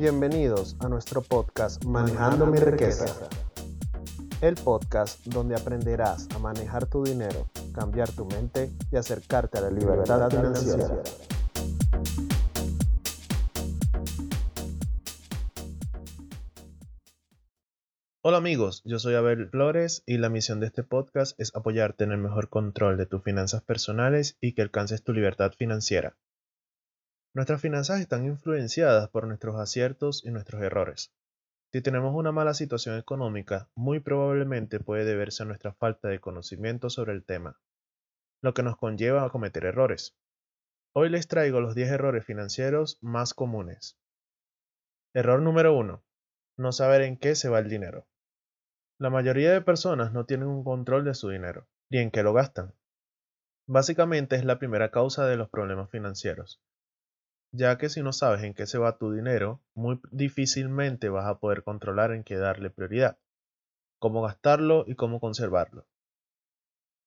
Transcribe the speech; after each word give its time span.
Bienvenidos 0.00 0.78
a 0.80 0.88
nuestro 0.88 1.20
podcast 1.20 1.84
Manejando 1.84 2.46
mi 2.46 2.56
riqueza. 2.56 3.04
El 4.40 4.54
podcast 4.54 5.22
donde 5.26 5.54
aprenderás 5.54 6.26
a 6.34 6.38
manejar 6.38 6.86
tu 6.86 7.04
dinero, 7.04 7.50
cambiar 7.74 8.10
tu 8.10 8.24
mente 8.24 8.70
y 8.90 8.96
acercarte 8.96 9.58
a 9.58 9.60
la 9.60 9.70
libertad 9.70 10.30
financiera. 10.30 11.02
Hola 18.22 18.38
amigos, 18.38 18.80
yo 18.86 18.98
soy 18.98 19.16
Abel 19.16 19.50
Flores 19.50 20.02
y 20.06 20.16
la 20.16 20.30
misión 20.30 20.60
de 20.60 20.68
este 20.68 20.82
podcast 20.82 21.38
es 21.38 21.54
apoyarte 21.54 22.04
en 22.04 22.12
el 22.12 22.18
mejor 22.18 22.48
control 22.48 22.96
de 22.96 23.04
tus 23.04 23.22
finanzas 23.22 23.62
personales 23.62 24.38
y 24.40 24.54
que 24.54 24.62
alcances 24.62 25.02
tu 25.02 25.12
libertad 25.12 25.52
financiera. 25.58 26.16
Nuestras 27.32 27.60
finanzas 27.60 28.00
están 28.00 28.26
influenciadas 28.26 29.08
por 29.08 29.28
nuestros 29.28 29.54
aciertos 29.54 30.24
y 30.24 30.32
nuestros 30.32 30.62
errores. 30.62 31.12
Si 31.72 31.80
tenemos 31.80 32.12
una 32.16 32.32
mala 32.32 32.54
situación 32.54 32.98
económica, 32.98 33.70
muy 33.76 34.00
probablemente 34.00 34.80
puede 34.80 35.04
deberse 35.04 35.44
a 35.44 35.46
nuestra 35.46 35.72
falta 35.72 36.08
de 36.08 36.18
conocimiento 36.18 36.90
sobre 36.90 37.12
el 37.12 37.24
tema, 37.24 37.60
lo 38.42 38.52
que 38.52 38.64
nos 38.64 38.76
conlleva 38.76 39.24
a 39.24 39.30
cometer 39.30 39.64
errores. 39.64 40.16
Hoy 40.92 41.08
les 41.08 41.28
traigo 41.28 41.60
los 41.60 41.76
10 41.76 41.90
errores 41.90 42.24
financieros 42.24 42.98
más 43.00 43.32
comunes. 43.32 43.96
Error 45.14 45.40
número 45.40 45.76
1. 45.76 46.02
No 46.56 46.72
saber 46.72 47.02
en 47.02 47.16
qué 47.16 47.36
se 47.36 47.48
va 47.48 47.60
el 47.60 47.68
dinero. 47.68 48.08
La 48.98 49.08
mayoría 49.08 49.52
de 49.52 49.60
personas 49.60 50.12
no 50.12 50.26
tienen 50.26 50.48
un 50.48 50.64
control 50.64 51.04
de 51.04 51.14
su 51.14 51.28
dinero, 51.28 51.68
ni 51.90 51.98
en 51.98 52.10
qué 52.10 52.24
lo 52.24 52.32
gastan. 52.32 52.74
Básicamente 53.68 54.34
es 54.34 54.44
la 54.44 54.58
primera 54.58 54.90
causa 54.90 55.26
de 55.26 55.36
los 55.36 55.48
problemas 55.48 55.88
financieros, 55.90 56.60
ya 57.52 57.78
que 57.78 57.88
si 57.88 58.02
no 58.02 58.12
sabes 58.12 58.42
en 58.42 58.54
qué 58.54 58.66
se 58.66 58.78
va 58.78 58.98
tu 58.98 59.12
dinero, 59.12 59.60
muy 59.74 60.00
difícilmente 60.10 61.08
vas 61.08 61.26
a 61.26 61.38
poder 61.38 61.62
controlar 61.62 62.12
en 62.12 62.24
qué 62.24 62.36
darle 62.36 62.70
prioridad, 62.70 63.18
cómo 63.98 64.22
gastarlo 64.22 64.84
y 64.86 64.94
cómo 64.94 65.20
conservarlo. 65.20 65.86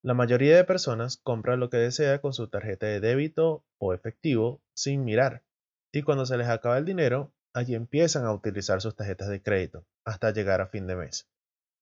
La 0.01 0.13
mayoría 0.13 0.57
de 0.57 0.65
personas 0.65 1.17
compran 1.17 1.59
lo 1.59 1.69
que 1.69 1.77
desea 1.77 2.19
con 2.19 2.33
su 2.33 2.49
tarjeta 2.49 2.87
de 2.87 2.99
débito 2.99 3.63
o 3.77 3.93
efectivo 3.93 4.61
sin 4.73 5.03
mirar, 5.03 5.43
y 5.91 6.01
cuando 6.01 6.25
se 6.25 6.37
les 6.37 6.49
acaba 6.49 6.77
el 6.77 6.85
dinero, 6.85 7.31
allí 7.53 7.75
empiezan 7.75 8.25
a 8.25 8.33
utilizar 8.33 8.81
sus 8.81 8.95
tarjetas 8.95 9.29
de 9.29 9.41
crédito 9.41 9.85
hasta 10.03 10.31
llegar 10.31 10.59
a 10.59 10.67
fin 10.67 10.87
de 10.87 10.95
mes 10.95 11.29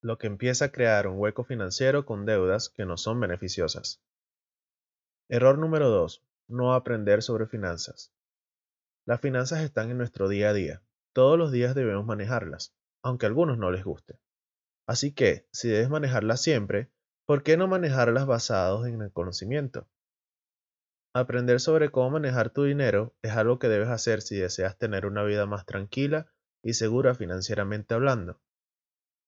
lo 0.01 0.17
que 0.17 0.27
empieza 0.27 0.65
a 0.65 0.71
crear 0.71 1.07
un 1.07 1.19
hueco 1.19 1.43
financiero 1.43 2.05
con 2.05 2.25
deudas 2.25 2.69
que 2.69 2.85
no 2.85 2.97
son 2.97 3.19
beneficiosas. 3.19 4.01
Error 5.29 5.57
número 5.59 5.89
2. 5.89 6.23
No 6.47 6.73
aprender 6.73 7.21
sobre 7.21 7.45
finanzas. 7.45 8.11
Las 9.07 9.19
finanzas 9.19 9.61
están 9.61 9.89
en 9.89 9.97
nuestro 9.97 10.29
día 10.29 10.49
a 10.49 10.53
día. 10.53 10.83
Todos 11.13 11.37
los 11.37 11.51
días 11.51 11.73
debemos 11.73 12.05
manejarlas, 12.05 12.75
aunque 13.03 13.25
a 13.25 13.29
algunos 13.29 13.57
no 13.57 13.71
les 13.71 13.83
guste. 13.83 14.19
Así 14.87 15.13
que, 15.13 15.47
si 15.51 15.69
debes 15.69 15.89
manejarlas 15.89 16.41
siempre, 16.41 16.91
¿por 17.25 17.43
qué 17.43 17.57
no 17.57 17.67
manejarlas 17.67 18.27
basados 18.27 18.87
en 18.87 19.01
el 19.01 19.11
conocimiento? 19.11 19.87
Aprender 21.13 21.59
sobre 21.59 21.89
cómo 21.89 22.11
manejar 22.11 22.51
tu 22.51 22.63
dinero 22.63 23.15
es 23.21 23.31
algo 23.31 23.59
que 23.59 23.67
debes 23.67 23.89
hacer 23.89 24.21
si 24.21 24.37
deseas 24.37 24.77
tener 24.77 25.05
una 25.05 25.23
vida 25.23 25.45
más 25.45 25.65
tranquila 25.65 26.31
y 26.63 26.73
segura 26.73 27.15
financieramente 27.15 27.93
hablando. 27.93 28.39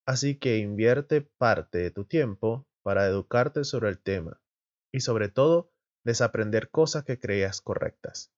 Así 0.06 0.38
que 0.38 0.58
invierte 0.58 1.22
parte 1.22 1.80
de 1.80 1.92
tu 1.92 2.06
tiempo 2.06 2.68
para 2.84 3.06
educarte 3.08 3.64
sobre 3.64 3.90
el 3.90 4.00
tema 4.02 4.42
y 4.94 5.00
sobre 5.00 5.30
todo 5.30 5.72
desaprender 6.06 6.70
cosas 6.70 7.04
que 7.06 7.20
creías 7.20 7.62
correctas, 7.62 8.32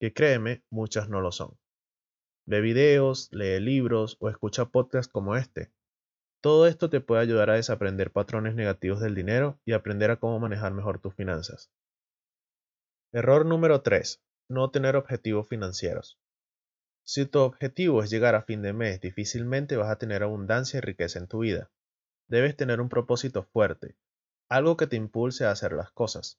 que 0.00 0.12
créeme, 0.12 0.62
muchas 0.70 1.08
no 1.08 1.20
lo 1.20 1.32
son. 1.32 1.58
Ve 2.46 2.60
videos, 2.60 3.28
lee 3.32 3.60
libros 3.60 4.16
o 4.20 4.28
escucha 4.28 4.66
podcasts 4.66 5.12
como 5.12 5.36
este. 5.36 5.70
Todo 6.40 6.66
esto 6.66 6.88
te 6.88 7.00
puede 7.00 7.20
ayudar 7.22 7.50
a 7.50 7.54
desaprender 7.54 8.12
patrones 8.12 8.54
negativos 8.54 9.00
del 9.00 9.14
dinero 9.14 9.60
y 9.64 9.72
aprender 9.72 10.10
a 10.10 10.16
cómo 10.16 10.38
manejar 10.38 10.72
mejor 10.72 11.00
tus 11.00 11.14
finanzas. 11.14 11.70
Error 13.12 13.44
número 13.44 13.82
3. 13.82 14.22
No 14.48 14.70
tener 14.70 14.94
objetivos 14.94 15.48
financieros. 15.48 16.18
Si 17.04 17.26
tu 17.26 17.40
objetivo 17.40 18.02
es 18.02 18.10
llegar 18.10 18.34
a 18.34 18.42
fin 18.42 18.62
de 18.62 18.72
mes, 18.72 19.00
difícilmente 19.00 19.76
vas 19.76 19.90
a 19.90 19.98
tener 19.98 20.22
abundancia 20.22 20.78
y 20.78 20.80
riqueza 20.80 21.18
en 21.18 21.26
tu 21.26 21.40
vida. 21.40 21.70
Debes 22.28 22.54
tener 22.56 22.80
un 22.80 22.90
propósito 22.90 23.42
fuerte, 23.42 23.96
algo 24.50 24.76
que 24.76 24.86
te 24.86 24.96
impulse 24.96 25.46
a 25.46 25.50
hacer 25.50 25.72
las 25.72 25.90
cosas, 25.90 26.38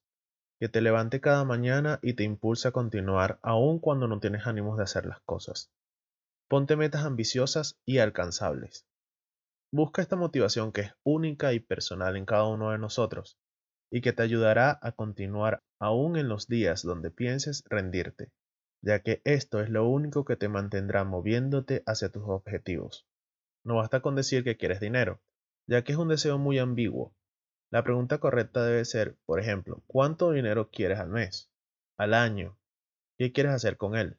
que 0.59 0.69
te 0.69 0.81
levante 0.81 1.21
cada 1.21 1.45
mañana 1.45 1.99
y 2.01 2.13
te 2.13 2.23
impulse 2.23 2.67
a 2.67 2.71
continuar 2.71 3.39
aun 3.41 3.79
cuando 3.79 4.07
no 4.07 4.19
tienes 4.19 4.45
ánimos 4.45 4.77
de 4.77 4.83
hacer 4.83 5.05
las 5.05 5.21
cosas. 5.21 5.71
Ponte 6.47 6.75
metas 6.75 7.05
ambiciosas 7.05 7.79
y 7.85 7.99
alcanzables. 7.99 8.85
Busca 9.71 10.01
esta 10.01 10.15
motivación 10.15 10.71
que 10.71 10.81
es 10.81 10.93
única 11.03 11.53
y 11.53 11.59
personal 11.59 12.17
en 12.17 12.25
cada 12.25 12.45
uno 12.45 12.71
de 12.71 12.77
nosotros 12.77 13.37
y 13.91 14.01
que 14.01 14.13
te 14.13 14.23
ayudará 14.23 14.79
a 14.81 14.91
continuar 14.91 15.61
aún 15.79 16.17
en 16.17 16.27
los 16.27 16.47
días 16.47 16.83
donde 16.83 17.11
pienses 17.11 17.63
rendirte 17.67 18.31
ya 18.81 19.01
que 19.01 19.21
esto 19.25 19.59
es 19.61 19.69
lo 19.69 19.87
único 19.87 20.25
que 20.25 20.35
te 20.35 20.47
mantendrá 20.47 21.03
moviéndote 21.03 21.83
hacia 21.85 22.09
tus 22.09 22.23
objetivos. 22.25 23.05
No 23.63 23.75
basta 23.75 24.01
con 24.01 24.15
decir 24.15 24.43
que 24.43 24.57
quieres 24.57 24.79
dinero, 24.79 25.21
ya 25.67 25.83
que 25.83 25.91
es 25.91 25.97
un 25.97 26.07
deseo 26.07 26.37
muy 26.37 26.59
ambiguo. 26.59 27.13
La 27.71 27.83
pregunta 27.83 28.17
correcta 28.19 28.65
debe 28.65 28.83
ser, 28.83 29.15
por 29.25 29.39
ejemplo, 29.39 29.83
¿cuánto 29.85 30.31
dinero 30.31 30.71
quieres 30.71 30.99
al 30.99 31.09
mes? 31.09 31.51
¿Al 31.97 32.15
año? 32.15 32.57
¿Qué 33.17 33.31
quieres 33.31 33.53
hacer 33.53 33.77
con 33.77 33.95
él? 33.95 34.17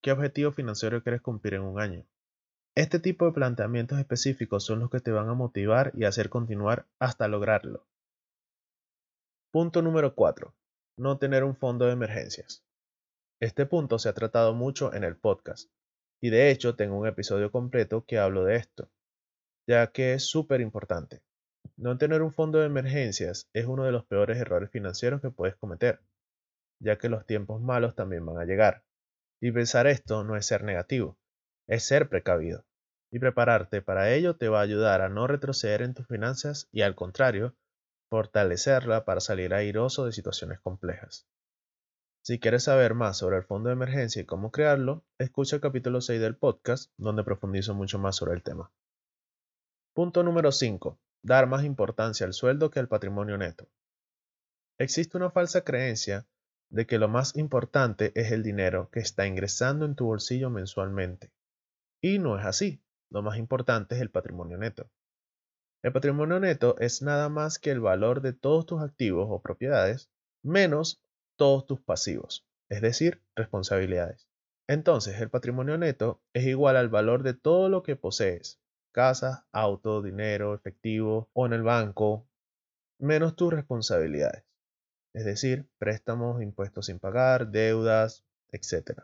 ¿Qué 0.00 0.12
objetivo 0.12 0.52
financiero 0.52 1.02
quieres 1.02 1.20
cumplir 1.20 1.54
en 1.54 1.62
un 1.62 1.80
año? 1.80 2.06
Este 2.76 3.00
tipo 3.00 3.26
de 3.26 3.32
planteamientos 3.32 3.98
específicos 3.98 4.64
son 4.64 4.78
los 4.78 4.90
que 4.90 5.00
te 5.00 5.10
van 5.10 5.28
a 5.28 5.34
motivar 5.34 5.90
y 5.94 6.04
hacer 6.04 6.28
continuar 6.28 6.86
hasta 7.00 7.26
lograrlo. 7.26 7.86
Punto 9.50 9.82
número 9.82 10.14
4. 10.14 10.54
No 10.96 11.18
tener 11.18 11.42
un 11.42 11.56
fondo 11.56 11.86
de 11.86 11.92
emergencias. 11.92 12.64
Este 13.40 13.66
punto 13.66 13.98
se 13.98 14.08
ha 14.08 14.12
tratado 14.12 14.54
mucho 14.54 14.94
en 14.94 15.02
el 15.02 15.16
podcast, 15.16 15.68
y 16.20 16.30
de 16.30 16.50
hecho 16.50 16.76
tengo 16.76 16.96
un 16.96 17.08
episodio 17.08 17.50
completo 17.50 18.04
que 18.06 18.18
hablo 18.18 18.44
de 18.44 18.56
esto, 18.56 18.88
ya 19.66 19.88
que 19.88 20.14
es 20.14 20.24
súper 20.24 20.60
importante. 20.60 21.22
No 21.76 21.98
tener 21.98 22.22
un 22.22 22.32
fondo 22.32 22.60
de 22.60 22.66
emergencias 22.66 23.48
es 23.52 23.66
uno 23.66 23.84
de 23.84 23.90
los 23.90 24.04
peores 24.04 24.38
errores 24.38 24.70
financieros 24.70 25.20
que 25.20 25.30
puedes 25.30 25.56
cometer, 25.56 26.00
ya 26.78 26.98
que 26.98 27.08
los 27.08 27.26
tiempos 27.26 27.60
malos 27.60 27.96
también 27.96 28.24
van 28.24 28.38
a 28.38 28.44
llegar. 28.44 28.84
Y 29.40 29.50
pensar 29.50 29.88
esto 29.88 30.22
no 30.22 30.36
es 30.36 30.46
ser 30.46 30.62
negativo, 30.62 31.18
es 31.66 31.84
ser 31.84 32.08
precavido. 32.08 32.64
Y 33.10 33.18
prepararte 33.18 33.82
para 33.82 34.12
ello 34.12 34.36
te 34.36 34.48
va 34.48 34.60
a 34.60 34.62
ayudar 34.62 35.00
a 35.00 35.08
no 35.08 35.26
retroceder 35.26 35.82
en 35.82 35.94
tus 35.94 36.06
finanzas 36.06 36.68
y 36.70 36.82
al 36.82 36.94
contrario, 36.94 37.56
fortalecerla 38.08 39.04
para 39.04 39.20
salir 39.20 39.52
airoso 39.52 40.06
de 40.06 40.12
situaciones 40.12 40.60
complejas. 40.60 41.26
Si 42.22 42.38
quieres 42.38 42.62
saber 42.64 42.94
más 42.94 43.18
sobre 43.18 43.36
el 43.36 43.44
fondo 43.44 43.68
de 43.68 43.74
emergencia 43.74 44.22
y 44.22 44.24
cómo 44.24 44.50
crearlo, 44.50 45.04
escucha 45.18 45.56
el 45.56 45.62
capítulo 45.62 46.00
6 46.00 46.20
del 46.20 46.36
podcast, 46.36 46.92
donde 46.96 47.24
profundizo 47.24 47.74
mucho 47.74 47.98
más 47.98 48.16
sobre 48.16 48.34
el 48.34 48.42
tema. 48.42 48.70
Punto 49.92 50.22
número 50.22 50.50
5. 50.50 50.98
Dar 51.24 51.46
más 51.46 51.64
importancia 51.64 52.26
al 52.26 52.34
sueldo 52.34 52.70
que 52.70 52.80
al 52.80 52.88
patrimonio 52.88 53.38
neto. 53.38 53.66
Existe 54.76 55.16
una 55.16 55.30
falsa 55.30 55.64
creencia 55.64 56.26
de 56.68 56.86
que 56.86 56.98
lo 56.98 57.08
más 57.08 57.34
importante 57.34 58.12
es 58.14 58.30
el 58.30 58.42
dinero 58.42 58.90
que 58.90 59.00
está 59.00 59.26
ingresando 59.26 59.86
en 59.86 59.94
tu 59.94 60.04
bolsillo 60.04 60.50
mensualmente. 60.50 61.32
Y 62.02 62.18
no 62.18 62.38
es 62.38 62.44
así. 62.44 62.82
Lo 63.08 63.22
más 63.22 63.38
importante 63.38 63.94
es 63.94 64.02
el 64.02 64.10
patrimonio 64.10 64.58
neto. 64.58 64.90
El 65.82 65.92
patrimonio 65.92 66.38
neto 66.40 66.76
es 66.78 67.00
nada 67.00 67.30
más 67.30 67.58
que 67.58 67.70
el 67.70 67.80
valor 67.80 68.20
de 68.20 68.34
todos 68.34 68.66
tus 68.66 68.82
activos 68.82 69.28
o 69.30 69.40
propiedades 69.40 70.10
menos 70.42 71.02
todos 71.36 71.64
tus 71.64 71.80
pasivos, 71.80 72.46
es 72.68 72.82
decir, 72.82 73.22
responsabilidades. 73.34 74.28
Entonces, 74.66 75.18
el 75.22 75.30
patrimonio 75.30 75.78
neto 75.78 76.20
es 76.34 76.44
igual 76.44 76.76
al 76.76 76.90
valor 76.90 77.22
de 77.22 77.32
todo 77.32 77.70
lo 77.70 77.82
que 77.82 77.96
posees, 77.96 78.60
casa, 78.94 79.46
auto, 79.52 80.00
dinero, 80.00 80.54
efectivo 80.54 81.28
o 81.34 81.44
en 81.44 81.52
el 81.52 81.62
banco, 81.62 82.26
menos 82.98 83.36
tus 83.36 83.52
responsabilidades, 83.52 84.44
es 85.12 85.24
decir, 85.26 85.68
préstamos, 85.78 86.40
impuestos 86.40 86.86
sin 86.86 87.00
pagar, 87.00 87.48
deudas, 87.50 88.24
etc. 88.52 89.02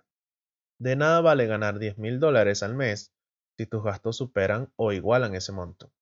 De 0.78 0.96
nada 0.96 1.20
vale 1.20 1.46
ganar 1.46 1.78
10 1.78 1.98
mil 1.98 2.20
dólares 2.20 2.62
al 2.62 2.74
mes 2.74 3.12
si 3.58 3.66
tus 3.66 3.82
gastos 3.82 4.16
superan 4.16 4.72
o 4.76 4.92
igualan 4.92 5.34
ese 5.34 5.52
monto, 5.52 5.92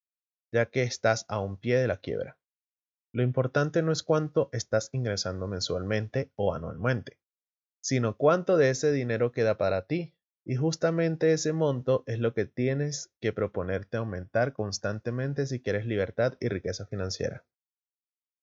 ya 0.52 0.67
que 0.67 0.82
estás 0.82 1.25
a 1.29 1.40
un 1.40 1.56
pie 1.56 1.79
de 1.79 1.88
la 1.88 1.96
quiebra. 1.96 2.38
Lo 3.12 3.23
importante 3.23 3.82
no 3.82 3.90
es 3.90 4.02
cuánto 4.02 4.50
estás 4.52 4.90
ingresando 4.93 5.49
mensualmente 5.49 6.31
o 6.37 6.55
anualmente, 6.55 7.19
sino 7.81 8.17
cuánto 8.17 8.56
de 8.58 8.70
ese 8.70 8.93
dinero 8.93 9.32
queda 9.32 9.56
para 9.56 9.87
ti. 9.87 10.14
Y 10.49 10.56
justamente 10.56 11.35
ese 11.35 11.53
monto 11.53 12.05
es 12.06 12.21
lo 12.21 12.33
que 12.33 12.47
tienes 12.47 13.12
que 13.21 13.35
proponerte 13.35 13.99
aumentar 13.99 14.55
constantemente 14.55 15.47
si 15.47 15.61
quieres 15.61 15.85
libertad 15.85 16.39
y 16.41 16.49
riqueza 16.49 16.87
financiera. 16.87 17.45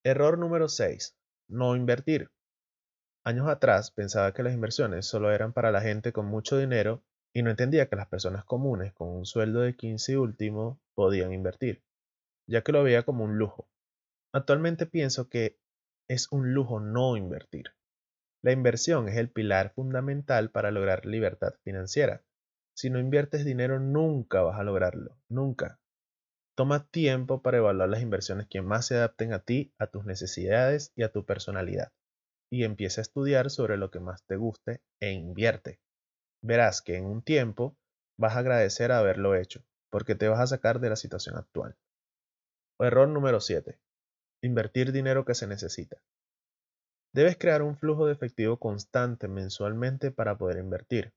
Error 0.04 0.38
número 0.38 0.70
6. 0.70 1.18
No 1.48 1.76
invertir. 1.76 2.30
Años 3.24 3.48
atrás 3.48 3.90
pensaba 3.90 4.36
que 4.36 4.44
las 4.44 4.54
inversiones 4.54 5.08
solo 5.08 5.32
eran 5.32 5.52
para 5.52 5.72
la 5.72 5.82
gente 5.82 6.14
con 6.14 6.28
mucho 6.28 6.60
dinero 6.60 7.02
y 7.34 7.42
no 7.42 7.50
entendía 7.50 7.90
que 7.90 7.96
las 7.96 8.08
personas 8.08 8.46
comunes 8.46 8.94
con 8.94 9.10
un 9.10 9.26
sueldo 9.26 9.62
de 9.62 9.76
15 9.76 10.12
y 10.12 10.16
último 10.16 10.80
podían 10.94 11.34
invertir, 11.34 11.82
ya 12.48 12.62
que 12.62 12.72
lo 12.72 12.84
veía 12.84 13.02
como 13.02 13.24
un 13.24 13.40
lujo. 13.40 13.68
Actualmente 14.32 14.86
pienso 14.86 15.28
que 15.28 15.58
es 16.08 16.32
un 16.32 16.54
lujo 16.54 16.80
no 16.80 17.18
invertir. 17.18 17.75
La 18.46 18.52
inversión 18.52 19.10
es 19.10 19.18
el 19.18 19.30
pilar 19.30 19.74
fundamental 19.74 20.52
para 20.52 20.70
lograr 20.70 21.08
libertad 21.08 21.56
financiera. 21.64 22.24
Si 22.76 22.92
no 22.92 23.00
inviertes 23.00 23.44
dinero 23.44 23.80
nunca 23.80 24.44
vas 24.44 24.60
a 24.60 24.64
lograrlo, 24.64 25.18
nunca. 25.28 25.80
Toma 26.56 26.88
tiempo 26.88 27.42
para 27.42 27.58
evaluar 27.58 27.90
las 27.90 28.04
inversiones 28.04 28.48
que 28.48 28.62
más 28.62 28.86
se 28.86 28.98
adapten 28.98 29.34
a 29.34 29.40
ti, 29.40 29.74
a 29.80 29.88
tus 29.88 30.06
necesidades 30.06 30.94
y 30.96 31.02
a 31.02 31.12
tu 31.12 31.26
personalidad. 31.26 31.92
Y 32.52 32.66
empieza 32.66 33.02
a 33.02 33.04
estudiar 33.04 33.50
sobre 33.50 33.78
lo 33.78 33.90
que 33.90 34.00
más 34.00 34.24
te 34.28 34.36
guste 34.36 34.82
e 35.02 35.12
invierte 35.12 35.80
verás 36.46 36.82
que 36.82 36.96
en 36.96 37.06
un 37.06 37.24
tiempo 37.24 37.76
vas 38.18 38.36
a 38.36 38.40
agradecer 38.40 38.92
haberlo 38.92 39.36
hecho, 39.36 39.66
porque 39.90 40.16
te 40.16 40.28
vas 40.28 40.40
a 40.40 40.48
sacar 40.48 40.80
de 40.80 40.90
la 40.90 40.96
situación 40.96 41.38
actual. 41.38 41.76
error 42.80 43.08
número 43.08 43.40
7. 43.40 43.80
Invertir 44.44 44.92
dinero 44.92 45.26
que 45.26 45.34
se 45.34 45.48
necesita. 45.48 45.98
Debes 47.16 47.38
crear 47.38 47.62
un 47.62 47.78
flujo 47.78 48.08
de 48.08 48.12
efectivo 48.12 48.60
constante 48.60 49.30
mensualmente 49.30 50.12
para 50.12 50.38
poder 50.38 50.58
invertir, 50.58 51.14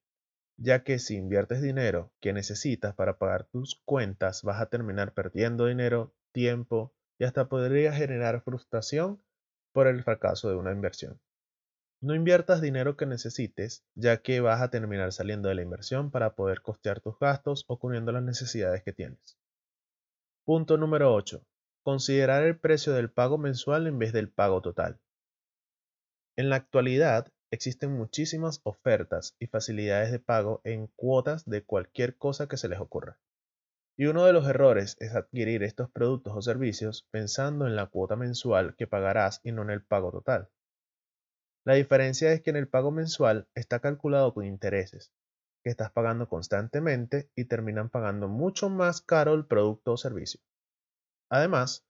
ya 0.56 0.84
que 0.84 1.00
si 1.00 1.16
inviertes 1.16 1.60
dinero 1.60 2.12
que 2.20 2.32
necesitas 2.32 2.94
para 2.94 3.18
pagar 3.18 3.48
tus 3.48 3.82
cuentas 3.84 4.44
vas 4.44 4.62
a 4.62 4.66
terminar 4.66 5.12
perdiendo 5.12 5.66
dinero, 5.66 6.14
tiempo 6.30 6.94
y 7.18 7.24
hasta 7.24 7.48
podría 7.48 7.92
generar 7.92 8.42
frustración 8.42 9.20
por 9.72 9.88
el 9.88 10.04
fracaso 10.04 10.48
de 10.48 10.54
una 10.54 10.70
inversión. 10.70 11.18
No 12.00 12.14
inviertas 12.14 12.60
dinero 12.60 12.96
que 12.96 13.06
necesites, 13.06 13.84
ya 13.96 14.18
que 14.18 14.40
vas 14.40 14.62
a 14.62 14.70
terminar 14.70 15.12
saliendo 15.12 15.48
de 15.48 15.56
la 15.56 15.62
inversión 15.62 16.12
para 16.12 16.36
poder 16.36 16.62
costear 16.62 17.00
tus 17.00 17.18
gastos 17.18 17.64
o 17.66 17.76
cubriendo 17.76 18.12
las 18.12 18.22
necesidades 18.22 18.84
que 18.84 18.92
tienes. 18.92 19.36
Punto 20.44 20.76
número 20.76 21.12
8. 21.12 21.44
Considerar 21.82 22.44
el 22.44 22.56
precio 22.56 22.92
del 22.92 23.10
pago 23.10 23.36
mensual 23.36 23.88
en 23.88 23.98
vez 23.98 24.12
del 24.12 24.30
pago 24.30 24.62
total. 24.62 25.00
En 26.38 26.50
la 26.50 26.54
actualidad 26.54 27.32
existen 27.50 27.94
muchísimas 27.94 28.60
ofertas 28.62 29.34
y 29.40 29.48
facilidades 29.48 30.12
de 30.12 30.20
pago 30.20 30.60
en 30.62 30.86
cuotas 30.86 31.44
de 31.46 31.64
cualquier 31.64 32.16
cosa 32.16 32.46
que 32.46 32.56
se 32.56 32.68
les 32.68 32.78
ocurra. 32.78 33.18
Y 33.96 34.06
uno 34.06 34.24
de 34.24 34.32
los 34.32 34.46
errores 34.46 34.96
es 35.00 35.16
adquirir 35.16 35.64
estos 35.64 35.90
productos 35.90 36.34
o 36.36 36.40
servicios 36.40 37.08
pensando 37.10 37.66
en 37.66 37.74
la 37.74 37.86
cuota 37.86 38.14
mensual 38.14 38.76
que 38.76 38.86
pagarás 38.86 39.40
y 39.42 39.50
no 39.50 39.62
en 39.62 39.70
el 39.70 39.82
pago 39.82 40.12
total. 40.12 40.48
La 41.64 41.74
diferencia 41.74 42.32
es 42.32 42.40
que 42.40 42.50
en 42.50 42.56
el 42.56 42.68
pago 42.68 42.92
mensual 42.92 43.48
está 43.56 43.80
calculado 43.80 44.32
con 44.32 44.44
intereses, 44.44 45.12
que 45.64 45.70
estás 45.70 45.90
pagando 45.90 46.28
constantemente 46.28 47.32
y 47.34 47.46
terminan 47.46 47.90
pagando 47.90 48.28
mucho 48.28 48.70
más 48.70 49.02
caro 49.02 49.34
el 49.34 49.44
producto 49.44 49.94
o 49.94 49.96
servicio. 49.96 50.40
Además, 51.30 51.84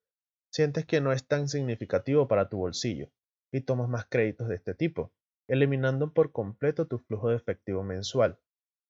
sientes 0.51 0.87
que 0.87 1.03
no 1.03 1.13
es 1.13 1.27
tan 1.27 1.49
significativo 1.49 2.29
para 2.29 2.49
tu 2.49 2.57
bolsillo 2.57 3.11
y 3.53 3.63
tomas 3.63 3.89
más 3.89 4.07
créditos 4.07 4.49
de 4.49 4.57
este 4.57 4.75
tipo, 4.75 5.13
eliminando 5.49 6.13
por 6.13 6.33
completo 6.33 6.87
tu 6.87 6.99
flujo 6.99 7.31
de 7.31 7.37
efectivo 7.37 7.83
mensual, 7.83 8.39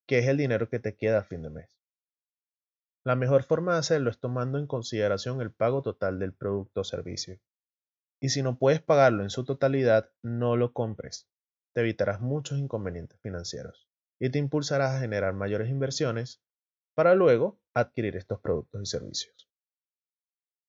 que 0.06 0.19
es 0.19 0.26
el 0.26 0.37
dinero 0.37 0.69
que 0.69 0.81
te 0.81 0.96
queda 0.96 1.19
a 1.19 1.25
fin 1.25 1.43
de 1.43 1.50
mes. 1.50 1.78
La 3.05 3.16
mejor 3.16 3.44
forma 3.44 3.75
de 3.75 3.78
hacerlo 3.78 4.10
es 4.10 4.19
tomando 4.19 4.58
en 4.58 4.66
consideración 4.66 5.40
el 5.40 5.52
pago 5.52 5.82
total 5.82 6.19
del 6.19 6.34
producto 6.34 6.81
o 6.81 6.84
servicio. 6.84 7.38
Y 8.20 8.31
si 8.31 8.43
no 8.43 8.58
puedes 8.58 8.82
pagarlo 8.82 9.22
en 9.22 9.31
su 9.31 9.44
totalidad, 9.44 10.10
no 10.22 10.56
lo 10.56 10.72
compres. 10.72 11.28
Te 11.72 11.82
evitarás 11.82 12.20
muchos 12.20 12.58
inconvenientes 12.58 13.20
financieros 13.20 13.88
y 14.19 14.31
te 14.31 14.38
impulsarás 14.38 14.96
a 14.96 15.00
generar 15.00 15.32
mayores 15.32 15.70
inversiones 15.70 16.43
para 16.94 17.14
luego 17.14 17.60
adquirir 17.75 18.16
estos 18.16 18.40
productos 18.40 18.82
y 18.82 18.87
servicios. 18.87 19.49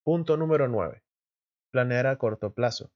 Punto 0.03 0.38
número 0.38 0.68
9. 0.68 1.03
Planear 1.71 2.07
a 2.07 2.18
corto 2.18 2.53
plazo. 2.53 2.91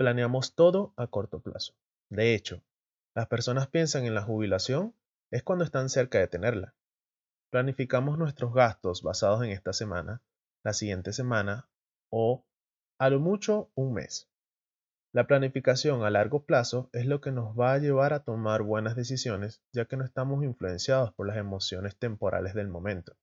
Planeamos 0.00 0.54
todo 0.54 0.94
a 0.96 1.08
corto 1.08 1.40
plazo. 1.40 1.74
De 2.08 2.34
hecho, 2.34 2.62
las 3.14 3.26
personas 3.26 3.68
piensan 3.68 4.06
en 4.06 4.14
la 4.14 4.22
jubilación 4.22 4.94
es 5.30 5.42
cuando 5.42 5.62
están 5.62 5.90
cerca 5.90 6.18
de 6.18 6.26
tenerla. 6.26 6.74
Planificamos 7.50 8.16
nuestros 8.16 8.54
gastos 8.54 9.02
basados 9.02 9.42
en 9.42 9.50
esta 9.50 9.74
semana, 9.74 10.22
la 10.64 10.72
siguiente 10.72 11.12
semana 11.12 11.68
o 12.08 12.46
a 12.98 13.10
lo 13.10 13.20
mucho 13.20 13.70
un 13.74 13.92
mes. 13.92 14.30
La 15.12 15.26
planificación 15.26 16.02
a 16.02 16.08
largo 16.08 16.46
plazo 16.46 16.88
es 16.94 17.04
lo 17.04 17.20
que 17.20 17.30
nos 17.30 17.54
va 17.54 17.74
a 17.74 17.78
llevar 17.78 18.14
a 18.14 18.24
tomar 18.24 18.62
buenas 18.62 18.96
decisiones, 18.96 19.60
ya 19.70 19.84
que 19.84 19.98
no 19.98 20.04
estamos 20.06 20.42
influenciados 20.42 21.12
por 21.12 21.26
las 21.26 21.36
emociones 21.36 21.94
temporales 21.98 22.54
del 22.54 22.68
momento. 22.68 23.18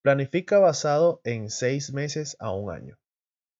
Planifica 0.00 0.58
basado 0.58 1.20
en 1.24 1.50
seis 1.50 1.92
meses 1.92 2.34
a 2.40 2.50
un 2.50 2.72
año. 2.72 2.96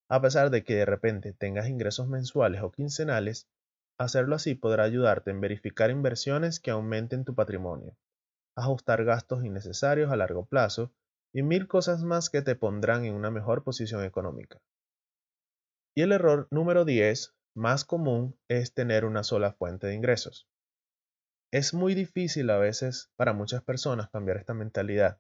A 0.08 0.20
pesar 0.20 0.50
de 0.50 0.62
que 0.62 0.76
de 0.76 0.84
repente 0.84 1.32
tengas 1.32 1.68
ingresos 1.68 2.06
mensuales 2.06 2.62
o 2.62 2.70
quincenales, 2.70 3.48
hacerlo 3.98 4.36
así 4.36 4.54
podrá 4.54 4.84
ayudarte 4.84 5.32
en 5.32 5.40
verificar 5.40 5.90
inversiones 5.90 6.60
que 6.60 6.70
aumenten 6.70 7.24
tu 7.24 7.34
patrimonio, 7.34 7.96
ajustar 8.56 9.04
gastos 9.04 9.44
innecesarios 9.44 10.12
a 10.12 10.16
largo 10.16 10.46
plazo 10.46 10.92
y 11.32 11.42
mil 11.42 11.66
cosas 11.66 12.02
más 12.02 12.30
que 12.30 12.42
te 12.42 12.54
pondrán 12.54 13.04
en 13.04 13.14
una 13.14 13.30
mejor 13.30 13.64
posición 13.64 14.04
económica. 14.04 14.60
Y 15.96 16.02
el 16.02 16.12
error 16.12 16.46
número 16.50 16.84
10, 16.84 17.34
más 17.54 17.84
común, 17.84 18.38
es 18.48 18.74
tener 18.74 19.04
una 19.04 19.24
sola 19.24 19.54
fuente 19.54 19.86
de 19.88 19.94
ingresos. 19.94 20.48
Es 21.52 21.74
muy 21.74 21.94
difícil 21.94 22.50
a 22.50 22.58
veces 22.58 23.10
para 23.16 23.32
muchas 23.32 23.62
personas 23.62 24.10
cambiar 24.10 24.36
esta 24.36 24.54
mentalidad, 24.54 25.18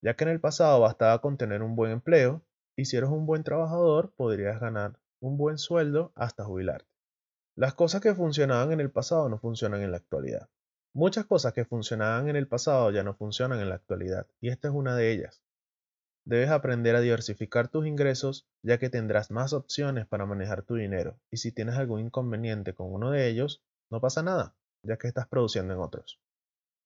ya 0.00 0.14
que 0.14 0.24
en 0.24 0.30
el 0.30 0.40
pasado 0.40 0.80
bastaba 0.80 1.20
con 1.20 1.38
tener 1.38 1.62
un 1.62 1.74
buen 1.74 1.92
empleo 1.92 2.44
y 2.78 2.84
si 2.84 2.96
eres 2.96 3.10
un 3.10 3.26
buen 3.26 3.42
trabajador 3.42 4.12
podrías 4.14 4.60
ganar 4.60 5.00
un 5.18 5.36
buen 5.36 5.58
sueldo 5.58 6.12
hasta 6.14 6.44
jubilarte. 6.44 6.86
Las 7.56 7.74
cosas 7.74 8.00
que 8.00 8.14
funcionaban 8.14 8.70
en 8.70 8.78
el 8.78 8.92
pasado 8.92 9.28
no 9.28 9.36
funcionan 9.40 9.82
en 9.82 9.90
la 9.90 9.96
actualidad. 9.96 10.48
Muchas 10.94 11.26
cosas 11.26 11.54
que 11.54 11.64
funcionaban 11.64 12.28
en 12.28 12.36
el 12.36 12.46
pasado 12.46 12.92
ya 12.92 13.02
no 13.02 13.14
funcionan 13.14 13.58
en 13.58 13.68
la 13.68 13.74
actualidad 13.74 14.28
y 14.40 14.50
esta 14.50 14.68
es 14.68 14.74
una 14.74 14.94
de 14.94 15.10
ellas. 15.10 15.42
Debes 16.24 16.50
aprender 16.50 16.94
a 16.94 17.00
diversificar 17.00 17.66
tus 17.66 17.84
ingresos 17.84 18.46
ya 18.62 18.78
que 18.78 18.90
tendrás 18.90 19.32
más 19.32 19.54
opciones 19.54 20.06
para 20.06 20.24
manejar 20.24 20.62
tu 20.62 20.76
dinero 20.76 21.18
y 21.32 21.38
si 21.38 21.50
tienes 21.50 21.74
algún 21.74 21.98
inconveniente 21.98 22.74
con 22.74 22.94
uno 22.94 23.10
de 23.10 23.26
ellos, 23.26 23.60
no 23.90 24.00
pasa 24.00 24.22
nada, 24.22 24.54
ya 24.84 24.98
que 24.98 25.08
estás 25.08 25.26
produciendo 25.26 25.74
en 25.74 25.80
otros. 25.80 26.20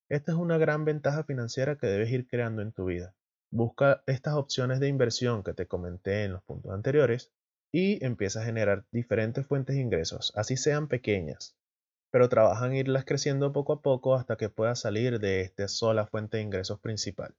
Esta 0.09 0.33
es 0.33 0.39
una 0.39 0.56
gran 0.56 0.87
ventaja 0.87 1.22
financiera 1.25 1.77
que 1.77 1.87
debes 1.87 2.11
ir 2.11 2.27
creando 2.27 2.63
en 2.63 2.72
tu 2.72 2.87
vida. 2.87 3.15
Busca 3.55 4.03
estas 4.06 4.32
opciones 4.32 4.81
de 4.81 4.89
inversión 4.89 5.43
que 5.43 5.53
te 5.53 5.67
comenté 5.67 6.25
en 6.25 6.32
los 6.32 6.43
puntos 6.43 6.73
anteriores 6.73 7.31
y 7.71 8.03
empieza 8.03 8.41
a 8.41 8.44
generar 8.47 8.87
diferentes 8.93 9.47
fuentes 9.47 9.77
de 9.77 9.82
ingresos, 9.82 10.32
así 10.37 10.56
sean 10.56 10.89
pequeñas, 10.89 11.55
pero 12.11 12.31
trabaja 12.31 12.65
en 12.67 12.77
irlas 12.77 13.05
creciendo 13.05 13.53
poco 13.53 13.75
a 13.75 13.82
poco 13.82 14.15
hasta 14.15 14.37
que 14.37 14.49
puedas 14.49 14.81
salir 14.81 15.21
de 15.21 15.43
esta 15.43 15.69
sola 15.69 16.06
fuente 16.06 16.39
de 16.39 16.44
ingresos 16.44 16.81
principal. 16.81 17.35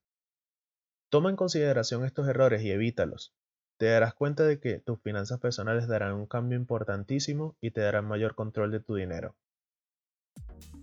Toma 1.09 1.31
en 1.31 1.35
consideración 1.35 2.05
estos 2.05 2.27
errores 2.27 2.61
y 2.61 2.69
evítalos. 2.69 3.33
Te 3.77 3.87
darás 3.87 4.13
cuenta 4.13 4.43
de 4.43 4.59
que 4.59 4.77
tus 4.77 5.01
finanzas 5.01 5.39
personales 5.39 5.87
darán 5.87 6.13
un 6.13 6.27
cambio 6.27 6.59
importantísimo 6.59 7.55
y 7.59 7.71
te 7.71 7.81
darán 7.81 8.05
mayor 8.05 8.35
control 8.35 8.69
de 8.69 8.81
tu 8.81 8.93
dinero. 8.93 9.35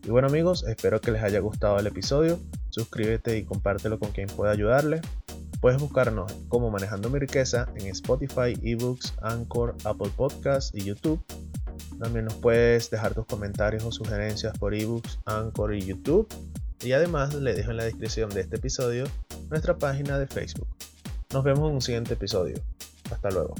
Y 0.02 0.10
bueno 0.10 0.28
amigos, 0.28 0.64
espero 0.66 1.00
que 1.00 1.12
les 1.12 1.22
haya 1.22 1.40
gustado 1.40 1.78
el 1.78 1.86
episodio. 1.86 2.40
Suscríbete 2.70 3.36
y 3.36 3.44
compártelo 3.44 3.98
con 3.98 4.12
quien 4.12 4.28
pueda 4.28 4.52
ayudarle. 4.52 5.02
Puedes 5.60 5.78
buscarnos 5.78 6.32
como 6.48 6.70
Manejando 6.70 7.10
mi 7.10 7.18
riqueza 7.18 7.68
en 7.76 7.88
Spotify, 7.88 8.58
eBooks, 8.62 9.12
Anchor, 9.20 9.76
Apple 9.84 10.10
Podcasts 10.16 10.72
y 10.74 10.84
YouTube. 10.84 11.22
También 11.98 12.24
nos 12.24 12.34
puedes 12.34 12.88
dejar 12.90 13.14
tus 13.14 13.26
comentarios 13.26 13.84
o 13.84 13.92
sugerencias 13.92 14.56
por 14.58 14.74
eBooks, 14.74 15.18
Anchor 15.26 15.74
y 15.74 15.82
YouTube. 15.82 16.26
Y 16.82 16.92
además 16.92 17.34
le 17.34 17.52
dejo 17.52 17.72
en 17.72 17.76
la 17.76 17.84
descripción 17.84 18.30
de 18.30 18.40
este 18.40 18.56
episodio 18.56 19.04
nuestra 19.50 19.76
página 19.76 20.18
de 20.18 20.26
Facebook. 20.26 20.68
Nos 21.32 21.44
vemos 21.44 21.68
en 21.68 21.74
un 21.74 21.82
siguiente 21.82 22.14
episodio. 22.14 22.56
Hasta 23.10 23.30
luego. 23.30 23.54